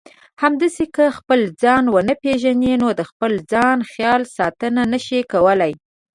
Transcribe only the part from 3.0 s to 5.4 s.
خپل ځان خیال ساتنه نشئ